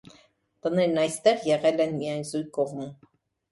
[0.67, 2.93] Տներն այստեղ եղել են միայն զույգ կողմում։